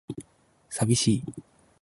[0.67, 1.23] 寂しい